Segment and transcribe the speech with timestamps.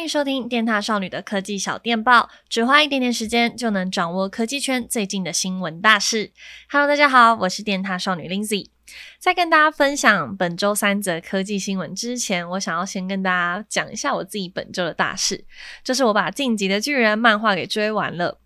[0.00, 6.32] 欢迎收听电踏少女的科技小电报，只花一点点时间就能掌握科技圈最近的新闻大事。
[6.70, 8.70] Hello，大家好，我是电踏少女 Lindsay。
[9.18, 15.44] 在跟大家分享本周三则科技新闻之前，我想要先跟大家讲一下我自己本周的大事，
[15.84, 18.39] 就是我把《晋级的巨人》漫画给追完了。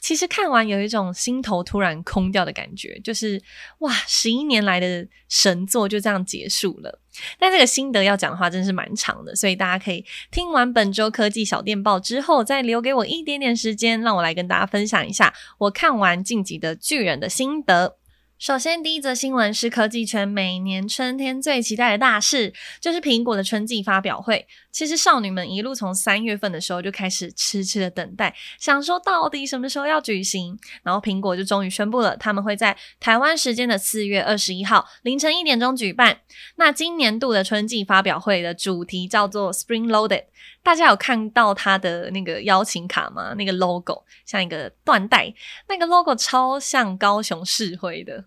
[0.00, 3.40] 其实看完有一种心头突然空掉的感觉，就是
[3.80, 6.98] 哇，十一年来的神作就这样结束了。
[7.38, 17.99] 但这个心得要讲的话，真是蛮长的，所以大家可以听完本周科技小电报之后，再留给我一点点时间，让我来跟大家分享一下我看完《晋级的巨人》的心得。
[18.40, 24.48] 首先，第一则新闻是科技圈每年春天最期待的大事，就是苹果的春季发表会。
[24.72, 30.58] 其实少女们一路从三月份的时候就开始痴痴的等待，想说到底什么时候要举行。
[30.82, 36.22] 然后苹果就终于宣布了，他们会在台湾时间的四月二十一号凌晨一点钟举办。
[36.56, 40.24] 那今年度的春季发表会的主题叫做 Spring Loaded。
[40.62, 43.34] 大家有看到它的那个邀请卡吗？
[43.34, 45.34] 那个 logo 像一个缎带，
[45.68, 48.24] 那个 logo 超像高雄市徽的。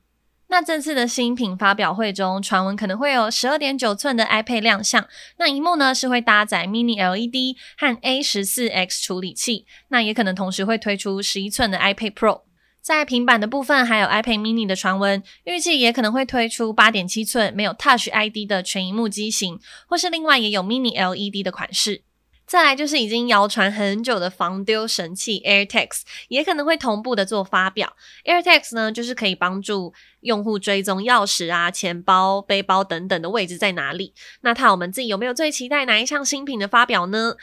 [0.54, 5.08] 那这次的新品发表会中，传闻可能会有十二点九寸的 iPad 亮相。
[5.40, 9.66] 那一幕呢是会搭载 Mini LED 和 A 十四 X 处理器。
[9.88, 12.42] 那也可能同时会推出十一寸的 iPad Pro。
[12.84, 22.04] 在平板的部分，还有 iPad Mini 的传闻，预计也可能会推出八点七寸没有 Touch ID 的全荧幕机型，或是另外也有 Mini LED 的款式。
[22.54, 27.96] 再来就是已经谣传很久的防丢神器 AirTags，也可能会同步的做发表。
[28.26, 34.14] AirTags 呢，就是可以帮助用户追踪钥匙啊、钱包、背包等等的位置在哪里。
[34.42, 37.36] 那看我们自己有没有最期待哪一项新品的发表呢？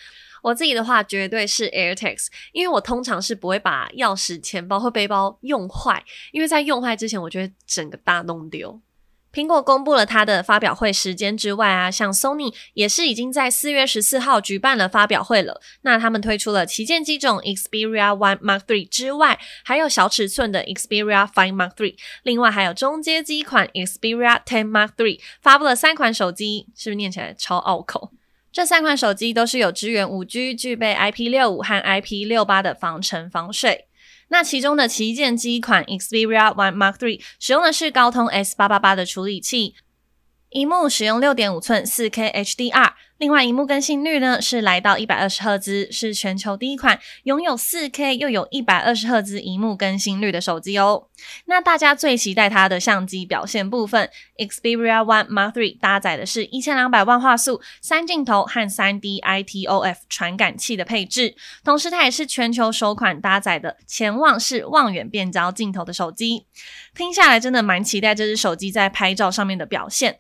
[0.42, 8.80] 我自己的话，绝对是 AirTags，因为我通常是不会把钥匙、钱包或背包用坏，因为在用坏之前，我就会整个大弄丢。
[9.32, 15.60] 苹果公布了它的发表会时间之外啊，像 Sony 也是已经在四月十四号举办了发表会了。
[15.82, 21.94] 那他们推出了旗舰机种 Xperia One Mark Three 之外，还有小尺寸的 Xperia Five Mark Three，
[22.24, 28.10] 另外还有中阶机款 Xperia Ten Mark Three，发布了三款手机，是不是念起来超拗口？
[28.52, 33.86] 这三款手机都是有支援 5G，具备 IP 六五和 IP 六八的防尘防水。
[34.32, 39.74] 那其中的旗舰机款 Xperia One Mark Three 使用的是高通 S 八八八的处理器，
[40.50, 42.92] 荧幕使用六点五寸四 K HDR。
[43.20, 51.08] 另外，荧幕更新率呢是来到一百二十赫兹，是全球第一款拥有四 K 又有一百二十赫兹荧幕更新率的手机哦。
[51.44, 66.46] 那大家最期待它的相机表现部分，Xperia One Mark Three 搭载的是一千两百万画素三镜头和三 D ITOF 传感器的配置，同时它也是全球首款搭载的潜望式望远变焦镜头的手机。
[66.94, 70.16] 听下来真的蛮期待这只手机在拍照上面的表现。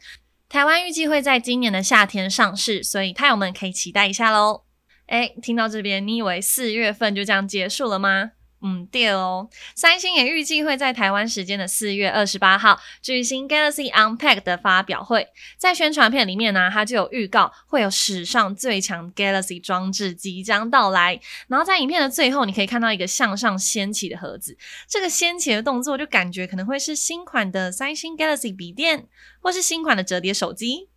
[0.50, 4.64] 台湾预计会在今年的夏天上市，所以泰友们可以期待一下喽。
[5.06, 8.32] 诶，听到这边，你以为四月份就这样结束了吗？
[8.62, 15.26] 嗯，对哦，三星也预计会在台湾时间的四月二十八号举行 Galaxy Unpack 的发表会。
[15.56, 21.18] 在宣传片里面呢，它就有预告会有史上最强 Galaxy 装置即将到来。
[21.48, 29.06] 然后在影片的最后，你可以看到一个向上掀起的盒子，这个掀起的动作就感觉可能会是新款的三星 Galaxy 笔电，
[29.40, 30.89] 或是新款的折叠手机。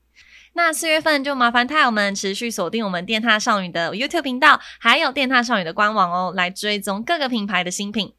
[0.55, 8.13] 那四月份就麻烦太友们持续锁定我们电獭少女的 YouTube 频道，还有电獭少女的官网哦，来追踪各个品牌的新品。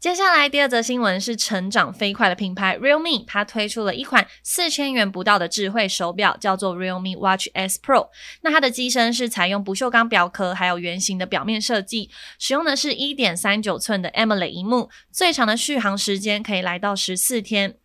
[0.00, 8.08] 接下来第二则新闻是成长飞快的品牌 Realme，它推出了一款四千元不到的智慧手表，叫做 Realme Watch S Pro。
[8.40, 17.79] 那它的机身是采用不锈钢表壳，还有圆形的表面设计，使用的是一点三九寸的 AMOLED 萤幕，最长的续航时间可以来到十四天。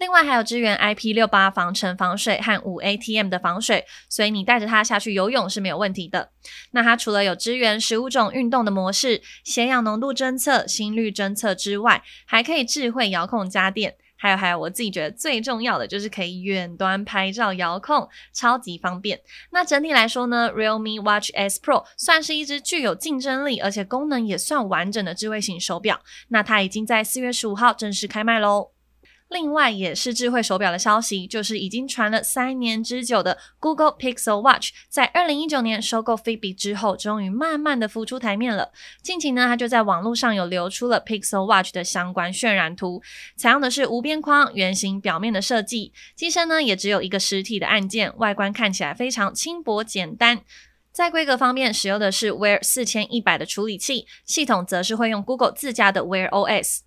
[0.00, 6.30] 另外还有支援 IP68 防尘防水和五 ATM 的防水，所以你带着它下去游泳是没有问题的。
[6.70, 13.96] 那它除了有支援十五种运动的模式、血氧浓度侦测、心率侦测之外，还可以智慧遥控家电。
[14.16, 19.20] 还有还有，我自己觉得最重要的就是可以远端拍照遥控，超级方便。
[19.50, 26.00] 那整体来说呢，Realme Watch S Pro 算是一只具有竞争力，而且功能也算完整的智慧型手表。
[26.28, 28.72] 那它已经在四月十五号正式开卖喽。
[29.30, 38.72] 另外也是智慧手表的消息，就是已经传了三年之久的 Google Pixel Watch，在二零一九年收购 Fitbit 之后，终于慢慢的浮出台面了。
[39.02, 43.00] 近期呢，它就在网络上有流出了 Pixel Watch 的相关渲染图，
[43.36, 50.40] 采用的是无边框圆形表面的设计，机身呢也只有一个实体的按键，外观看起来非常轻薄简单。
[50.90, 56.80] 在规格方面，使用的是 Wear 四千一百的处理器，系统则是会用 Google 自家的 Wear OS。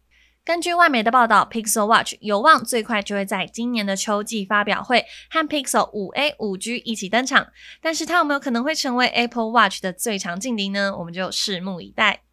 [0.45, 7.47] 根据外媒的报道，Pixel Watch 有望最快就会在今年的秋季发表会和 Pixel 5A 5G 一起登场。
[7.81, 10.93] 但是它有没有可能会成为 Apple Watch 的最强劲敌呢？
[10.97, 12.23] 我们就拭目以待。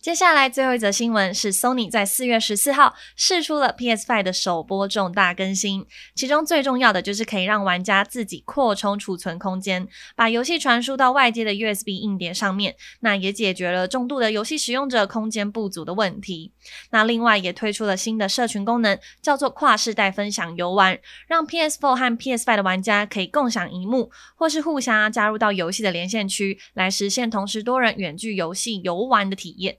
[0.00, 5.84] 接下来最后一则新闻是，Sony 在四月十四号释出了 PS5 的首波重大更新，
[6.14, 16.52] 其中最重要的就是可以让玩家自己扩充储存空间，把游戏传输到外接的 USB 硬碟上面，那也解决了重度的游戏使用者空间不足的问题。
[16.90, 20.96] 那另外也推出了新的社群功能，叫做跨世代分享游玩，
[21.26, 29.78] 让 PS4 和 PS5 的玩家可以共享萤幕，或是互相加入到游戏的连线区，来实现同时多人远距游戏游玩的体验。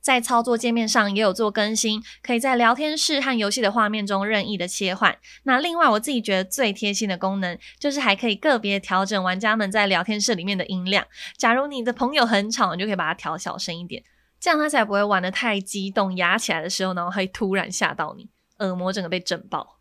[0.00, 5.18] 在操作界面上也有做更新，可以在聊天室和游戏的画面中任意的切换。
[5.42, 11.04] 那另外我自己觉得最贴心的功能，就是还可以个别调整玩家们在聊天室里面的音量。
[11.36, 14.02] 假如你的朋友很吵，你就可以把它调小声一点，
[14.38, 18.28] 这样他才不会玩得太激动，压起来的时候呢，会突然吓到你，
[18.58, 19.76] 耳膜整个被震爆。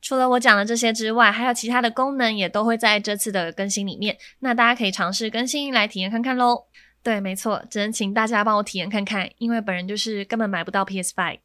[0.00, 4.18] 除了我讲的这些之外，还有其他的功能也都会在这次的更新里面。
[4.40, 6.66] 那大家可以尝试更新来体验看看喽。
[7.04, 11.38] 对，没错，只能请大家帮我体验看看，因为本人就是根本买不到 PS Five。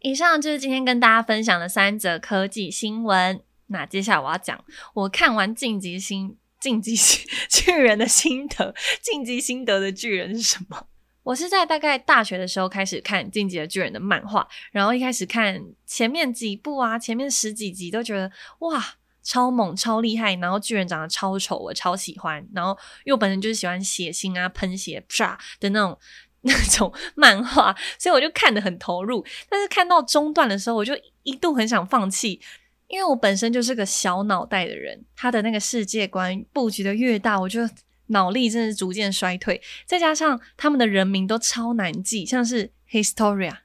[0.00, 3.40] 以上就是今天跟大家分享的三则科技新闻。
[3.68, 4.62] 那接下来我要讲
[4.92, 6.94] 我看完进击新进击
[7.48, 8.74] 巨人的心得。
[9.00, 10.88] 进击心得的巨人是什么？
[11.22, 18.96] 我是在大概大学的时候开始看进击的巨人的漫画，然后一开始看前面几部啊，前面十几集都觉得哇。
[19.24, 22.46] 超猛、超厉害，然后巨人长得超丑，我超喜欢。
[22.54, 22.70] 然后
[23.04, 25.98] 因为我本身就是喜欢血腥啊、喷血、啪的那种
[26.46, 29.24] 那种漫画，所以我就看得很投入。
[29.48, 32.38] 但是看到中段的时候，我就一度很想放弃，
[32.86, 37.60] 因为我本身就是个小脑袋的人，他的那个世界观布局的越大，我就
[38.08, 39.60] 脑力真的是逐渐衰退。
[39.86, 43.56] 再加上他们的人名都超难记，像是 Historia。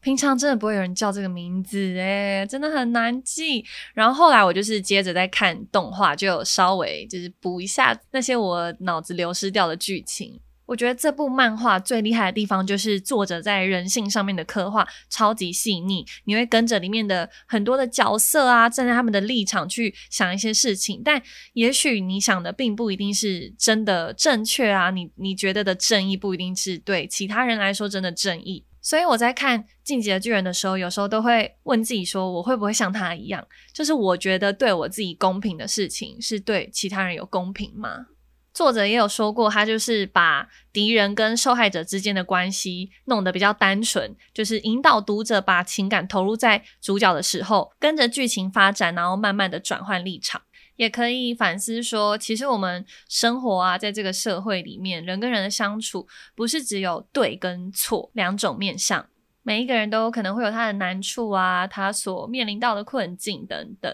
[0.00, 3.64] 平常真的不会有人叫这个名字诶，真的很难记。
[3.94, 10.40] 然后后来我就是接着在看动画，就有稍微就是补一下那些我脑子流失掉的剧情。
[10.66, 21.00] 我觉得这部漫画最厉害的地方就是作者在人性上面的刻画超级细腻，你会跟着里面的很多的角色啊，站在他们的立场去想一些事情。
[21.02, 21.22] 但
[21.54, 28.62] 也许你想的并不一定是真的正确啊，你你觉得的正义不一定是对其他人来说真的正义。
[28.88, 33.46] 所以我在看《进击的巨人》的时候，有时候都会问自己说：我会不会像他一样？
[33.74, 38.06] 就是我觉得对我自己公平的事情，是对其他人有公平吗？
[38.54, 50.40] 作者也有说过，他就是把敌人跟受害者之间的关系弄得比较单纯，就是引导读者把情感投入在主角的时候，跟着剧情发展，然后慢慢的转换立场。
[50.78, 59.04] 也可以反思说，其实我们生活啊，在这个社会里面，人跟人的相处，不是只有对跟错两种面向，
[59.42, 63.92] 每一个人都可能会有他的难处啊，他所面临到的困境等等。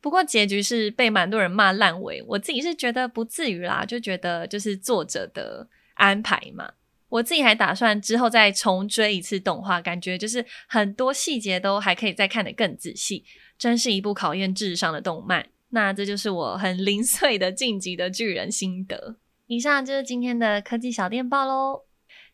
[0.00, 6.72] 不过结局是被蛮多人骂烂尾，我自己是觉得不至于啦，就觉得就是作者的安排嘛。
[7.10, 13.24] 我自己还打算之后再重追一次动画，感觉就是很多细节都还可以再看得更仔细，
[13.58, 15.46] 真是一部考验智商的动漫。
[15.70, 19.16] 那这就是我很零碎的晋级的巨人心得。
[19.46, 21.82] 以上就是今天的科技小电报喽。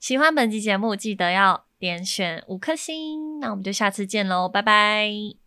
[0.00, 3.38] 喜欢本期节目，记得要点选五颗星。
[3.40, 5.43] 那我们就下次见喽，拜拜。